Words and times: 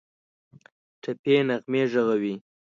ټپي 1.01 1.33
نغمې 1.47 1.81
ږغوي 1.91 2.33